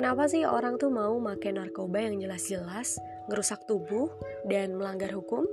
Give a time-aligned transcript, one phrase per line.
[0.00, 2.96] Kenapa sih orang tuh mau makan narkoba yang jelas-jelas
[3.28, 4.08] ngerusak tubuh
[4.48, 5.44] dan melanggar hukum?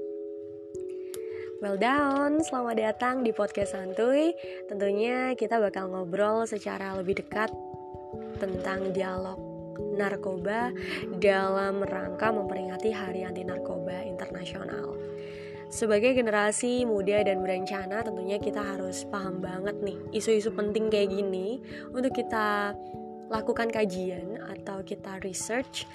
[1.59, 4.31] Well down, selamat datang di podcast santuy.
[4.71, 7.51] Tentunya kita bakal ngobrol secara lebih dekat
[8.39, 9.35] tentang dialog
[9.99, 10.71] narkoba
[11.19, 14.95] dalam rangka memperingati Hari Anti Narkoba Internasional.
[15.67, 21.59] Sebagai generasi muda dan berencana, tentunya kita harus paham banget nih isu-isu penting kayak gini
[21.91, 22.71] untuk kita
[23.27, 25.87] lakukan kajian atau kita research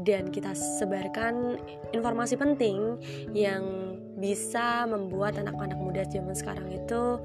[0.00, 1.60] dan kita sebarkan
[1.92, 2.96] informasi penting
[3.36, 7.20] yang bisa membuat anak-anak muda zaman sekarang itu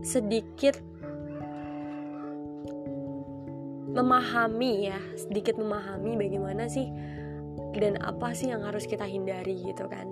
[0.00, 0.78] sedikit
[3.88, 6.86] memahami ya, sedikit memahami bagaimana sih
[7.74, 10.06] dan apa sih yang harus kita hindari gitu kan.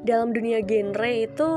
[0.00, 1.48] Dalam dunia genre itu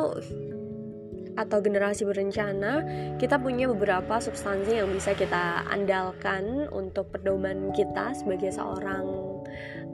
[1.34, 2.86] atau generasi berencana
[3.17, 9.06] kita punya beberapa substansi yang bisa kita andalkan untuk pedoman kita sebagai seorang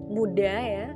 [0.10, 0.88] muda ya.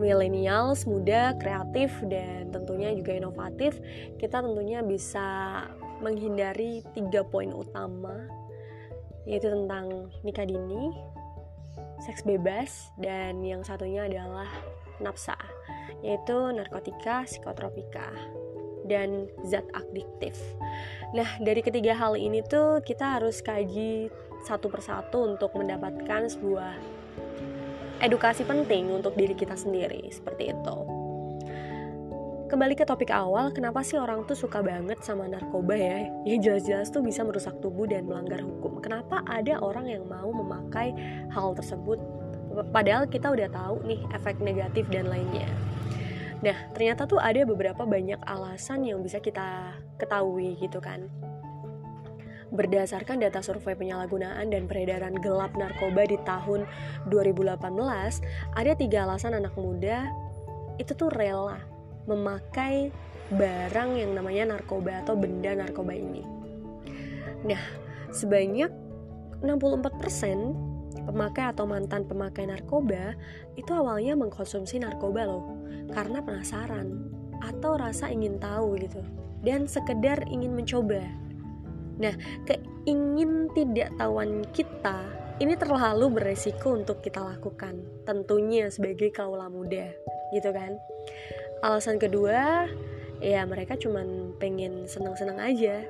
[0.00, 3.76] Millennials muda kreatif dan tentunya juga inovatif.
[4.16, 5.68] Kita tentunya bisa
[6.00, 8.40] menghindari tiga poin utama
[9.28, 10.96] yaitu tentang nikah dini
[12.00, 14.48] seks bebas dan yang satunya adalah
[15.04, 15.36] nafsa
[16.00, 18.08] yaitu narkotika, psikotropika
[18.90, 20.34] dan zat adiktif.
[21.14, 24.10] Nah, dari ketiga hal ini tuh kita harus kaji
[24.42, 26.74] satu persatu untuk mendapatkan sebuah
[28.02, 31.00] edukasi penting untuk diri kita sendiri, seperti itu
[32.50, 36.10] kembali ke topik awal, kenapa sih orang tuh suka banget sama narkoba ya?
[36.26, 38.82] Ya jelas-jelas tuh bisa merusak tubuh dan melanggar hukum.
[38.82, 40.90] Kenapa ada orang yang mau memakai
[41.30, 42.02] hal tersebut?
[42.74, 45.46] Padahal kita udah tahu nih efek negatif dan lainnya.
[46.40, 51.04] Nah, ternyata tuh ada beberapa banyak alasan yang bisa kita ketahui gitu kan.
[52.50, 56.66] Berdasarkan data survei penyalahgunaan dan peredaran gelap narkoba di tahun
[57.12, 57.60] 2018,
[58.56, 60.10] ada tiga alasan anak muda
[60.80, 61.60] itu tuh rela
[62.08, 62.90] memakai
[63.30, 66.24] barang yang namanya narkoba atau benda narkoba ini.
[67.46, 67.62] Nah,
[68.10, 68.72] sebanyak
[69.44, 70.69] 64%
[71.06, 73.14] pemakai atau mantan pemakai narkoba
[73.54, 75.44] itu awalnya mengkonsumsi narkoba loh
[75.90, 79.00] karena penasaran atau rasa ingin tahu gitu
[79.40, 81.00] dan sekedar ingin mencoba.
[82.00, 82.12] Nah,
[82.44, 85.04] keingin tidak tahuan kita
[85.40, 89.88] ini terlalu beresiko untuk kita lakukan tentunya sebagai kaula muda
[90.36, 90.76] gitu kan
[91.64, 92.68] alasan kedua
[93.24, 95.84] ya mereka cuman pengen senang-senang aja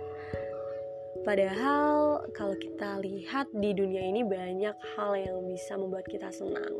[1.21, 6.75] Padahal kalau kita lihat di dunia ini banyak hal yang bisa membuat kita senang.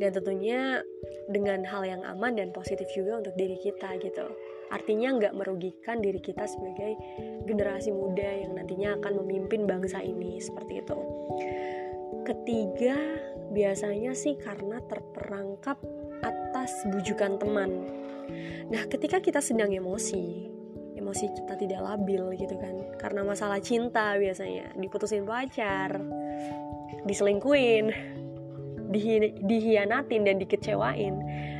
[0.00, 0.80] Dan tentunya
[1.28, 4.24] dengan hal yang aman dan positif juga untuk diri kita gitu.
[4.72, 6.96] Artinya nggak merugikan diri kita sebagai
[7.44, 10.98] generasi muda yang nantinya akan memimpin bangsa ini seperti itu.
[12.24, 12.96] Ketiga
[13.52, 15.80] biasanya sih karena terperangkap
[16.24, 17.70] atas bujukan teman.
[18.68, 20.52] Nah, ketika kita sedang emosi,
[20.98, 25.96] emosi kita tidak labil gitu kan, karena masalah cinta biasanya, diputusin pacar,
[27.06, 27.94] diselingkuin,
[28.90, 31.14] dihi dihianatin dan dikecewain.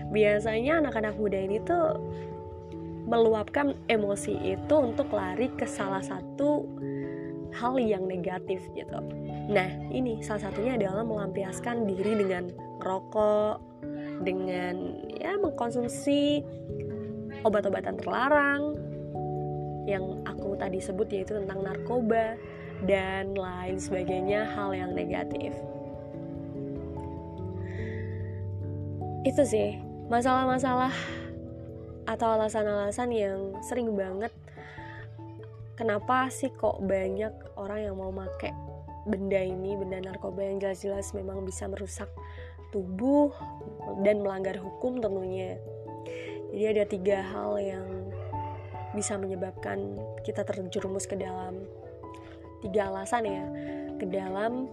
[0.08, 2.00] Biasanya anak-anak muda ini tuh
[3.08, 6.68] meluapkan emosi itu untuk lari ke salah satu
[7.56, 9.00] hal yang negatif gitu.
[9.48, 12.52] Nah, ini salah satunya adalah melampiaskan diri dengan
[12.84, 13.60] rokok,
[14.20, 16.44] dengan ya mengkonsumsi
[17.46, 18.76] obat-obatan terlarang
[19.88, 22.36] yang aku tadi sebut yaitu tentang narkoba
[22.84, 25.56] dan lain sebagainya hal yang negatif.
[29.24, 29.80] Itu sih
[30.12, 30.92] masalah-masalah
[32.04, 34.32] atau alasan-alasan yang sering banget
[35.76, 38.52] kenapa sih kok banyak orang yang mau make
[39.08, 42.08] benda ini, benda narkoba yang jelas-jelas memang bisa merusak
[42.74, 43.32] tubuh
[44.04, 45.56] dan melanggar hukum tentunya.
[46.52, 48.07] Jadi ada tiga hal yang
[48.98, 49.94] bisa menyebabkan
[50.26, 51.62] kita terjerumus ke dalam
[52.58, 53.46] tiga alasan ya
[54.02, 54.66] ke dalam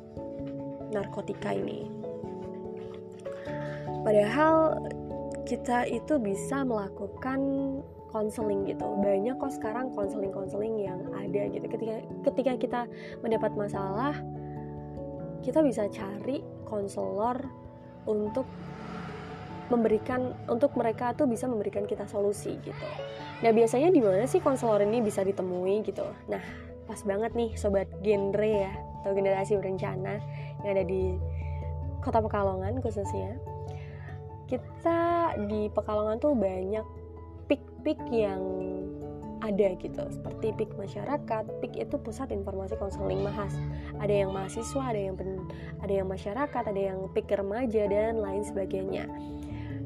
[0.90, 1.86] narkotika ini.
[4.02, 4.82] Padahal
[5.46, 7.42] kita itu bisa melakukan
[8.14, 8.86] konseling gitu.
[9.02, 11.66] Banyak kok sekarang konseling-konseling yang ada gitu.
[11.66, 11.96] Ketika
[12.32, 12.82] ketika kita
[13.22, 14.14] mendapat masalah,
[15.42, 17.38] kita bisa cari konselor
[18.06, 18.46] untuk
[19.70, 22.88] memberikan untuk mereka tuh bisa memberikan kita solusi gitu.
[23.42, 26.06] Nah biasanya di mana sih konselor ini bisa ditemui gitu?
[26.30, 26.42] Nah
[26.86, 28.72] pas banget nih sobat genre ya
[29.02, 30.22] atau generasi berencana
[30.62, 31.18] yang ada di
[32.02, 33.38] kota Pekalongan khususnya.
[34.46, 36.86] Kita di Pekalongan tuh banyak
[37.50, 38.42] pik-pik yang
[39.46, 43.54] ada gitu seperti PIK masyarakat PIK itu pusat informasi konseling mahas
[44.02, 45.46] ada yang mahasiswa ada yang pen,
[45.86, 49.06] ada yang masyarakat ada yang PIK remaja dan lain sebagainya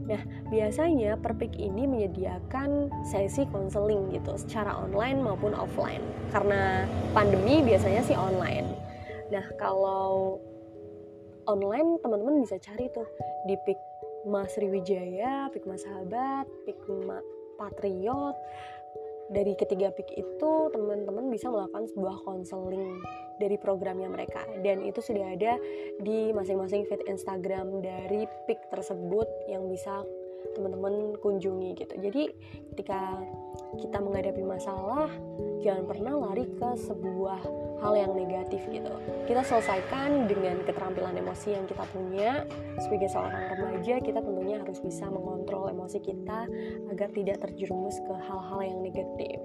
[0.09, 6.01] Nah, biasanya Perpik ini menyediakan sesi konseling gitu secara online maupun offline.
[6.33, 8.65] Karena pandemi biasanya sih online.
[9.29, 10.41] Nah, kalau
[11.45, 13.05] online teman-teman bisa cari tuh
[13.45, 13.79] di Pik
[14.25, 16.81] Mas Sriwijaya, Pik Mas Sahabat, Pik
[17.61, 18.33] Patriot.
[19.29, 22.97] Dari ketiga pik itu teman-teman bisa melakukan sebuah konseling
[23.39, 25.55] dari programnya mereka dan itu sudah ada
[26.03, 30.03] di masing-masing feed Instagram dari pik tersebut yang bisa
[30.55, 31.93] teman-teman kunjungi gitu.
[31.99, 32.23] Jadi
[32.73, 33.19] ketika
[33.77, 35.11] kita menghadapi masalah,
[35.61, 37.41] jangan pernah lari ke sebuah
[37.79, 38.91] hal yang negatif gitu.
[39.27, 42.43] Kita selesaikan dengan keterampilan emosi yang kita punya.
[42.81, 46.47] Sebagai seorang remaja, kita tentunya harus bisa mengontrol emosi kita
[46.91, 49.37] agar tidak terjerumus ke hal-hal yang negatif.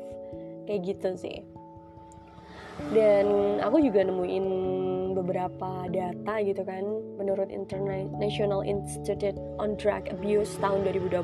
[0.64, 1.38] Kayak gitu sih.
[2.90, 4.46] Dan aku juga nemuin
[5.14, 6.82] beberapa data gitu kan
[7.16, 11.22] menurut International Institute on Drug Abuse tahun 2020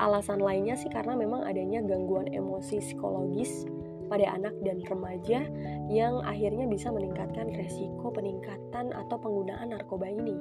[0.00, 3.68] alasan lainnya sih karena memang adanya gangguan emosi psikologis
[4.08, 5.46] pada anak dan remaja
[5.86, 10.34] yang akhirnya bisa meningkatkan resiko peningkatan atau penggunaan narkoba ini.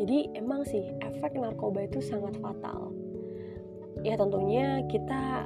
[0.00, 2.94] Jadi emang sih efek narkoba itu sangat fatal.
[4.00, 5.44] Ya tentunya kita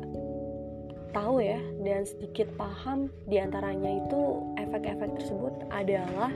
[1.11, 4.21] tahu ya dan sedikit paham di antaranya itu
[4.59, 6.31] efek-efek tersebut adalah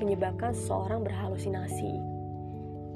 [0.00, 1.92] menyebabkan seseorang berhalusinasi.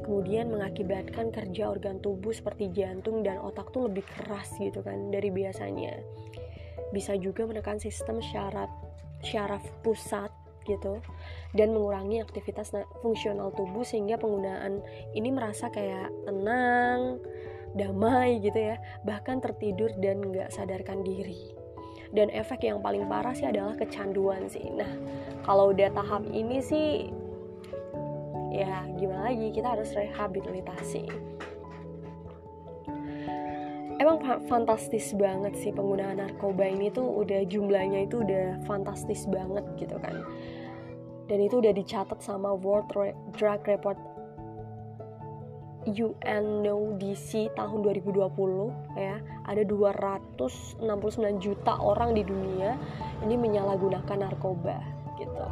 [0.05, 5.29] Kemudian mengakibatkan kerja organ tubuh seperti jantung dan otak tuh lebih keras gitu kan dari
[5.29, 6.01] biasanya.
[6.97, 8.73] Bisa juga menekan sistem syarat
[9.21, 10.33] syaraf pusat
[10.69, 11.01] gitu
[11.57, 14.85] dan mengurangi aktivitas fungsional tubuh sehingga penggunaan
[15.17, 17.19] ini merasa kayak tenang,
[17.77, 21.53] damai gitu ya, bahkan tertidur dan nggak sadarkan diri.
[22.09, 24.65] Dan efek yang paling parah sih adalah kecanduan sih.
[24.73, 24.89] Nah,
[25.45, 27.13] kalau udah tahap ini sih
[28.49, 31.05] ya gimana lagi kita harus rehabilitasi
[34.01, 34.19] emang
[34.49, 40.25] fantastis banget sih penggunaan narkoba ini tuh udah jumlahnya itu udah fantastis banget gitu kan
[41.29, 42.89] dan itu udah dicatat sama World
[43.37, 44.01] Drug Report
[45.91, 48.29] UNODC tahun 2020
[48.97, 49.17] ya
[49.49, 50.85] ada 269
[51.41, 52.77] juta orang di dunia
[53.25, 54.79] ini menyalahgunakan narkoba
[55.17, 55.47] gitu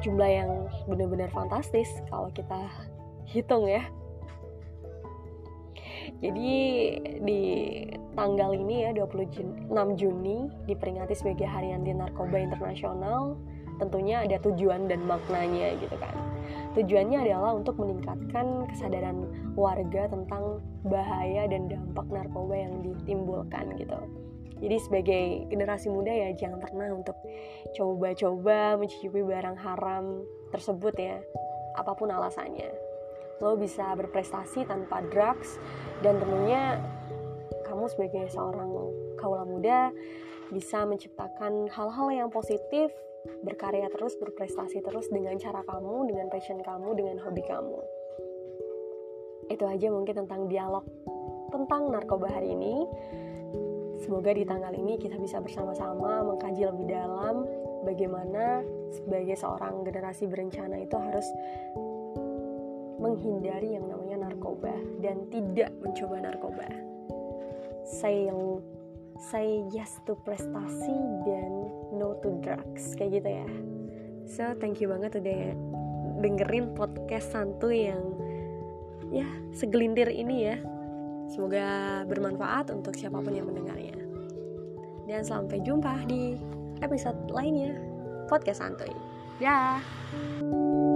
[0.00, 0.50] jumlah yang
[0.88, 2.58] benar-benar fantastis kalau kita
[3.28, 3.84] hitung ya
[6.20, 6.52] jadi
[7.22, 7.42] di
[8.18, 13.40] tanggal ini ya 26 Juni diperingati sebagai Hari Anti Narkoba Internasional.
[13.80, 16.12] Tentunya ada tujuan dan maknanya gitu kan.
[16.78, 19.26] Tujuannya adalah untuk meningkatkan kesadaran
[19.58, 23.98] warga tentang bahaya dan dampak narkoba yang ditimbulkan gitu.
[24.60, 27.16] Jadi sebagai generasi muda ya jangan pernah untuk
[27.74, 30.20] coba-coba mencicipi barang haram
[30.52, 31.16] tersebut ya,
[31.80, 32.90] apa pun alasannya
[33.40, 35.56] lo bisa berprestasi tanpa drugs
[36.04, 36.76] dan tentunya
[37.64, 38.68] kamu sebagai seorang
[39.16, 39.88] kaula muda
[40.50, 42.90] bisa menciptakan hal-hal yang positif
[43.46, 47.80] berkarya terus berprestasi terus dengan cara kamu dengan passion kamu dengan hobi kamu.
[49.50, 50.86] Itu aja mungkin tentang dialog
[51.50, 52.86] tentang narkoba hari ini.
[54.00, 57.44] Semoga di tanggal ini kita bisa bersama-sama mengkaji lebih dalam
[57.84, 61.26] bagaimana sebagai seorang generasi berencana itu harus
[62.96, 64.72] menghindari yang namanya narkoba
[65.04, 66.68] dan tidak mencoba narkoba.
[67.84, 68.28] Say
[69.20, 70.96] say yes to prestasi
[71.28, 71.52] dan
[71.92, 73.48] no to drugs kayak gitu ya.
[74.24, 75.52] So thank you banget udah
[76.24, 78.02] dengerin podcast santuy yang
[79.12, 80.56] ya segelintir ini ya.
[81.30, 83.94] Semoga bermanfaat untuk siapa pun yang mendengarnya.
[85.06, 86.34] Dan sampai jumpa di
[86.82, 87.76] episode lainnya
[88.26, 88.90] podcast santuy.
[89.38, 89.78] Ya.
[89.78, 90.89] Yeah.